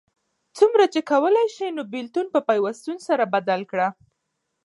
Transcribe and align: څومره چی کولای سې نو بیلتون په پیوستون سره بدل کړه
څومره 0.57 0.83
چی 0.93 1.01
کولای 1.11 1.47
سې 1.55 1.65
نو 1.75 1.81
بیلتون 1.93 2.25
په 2.33 2.39
پیوستون 2.49 2.97
سره 3.07 3.23
بدل 3.33 3.61
کړه 3.71 3.87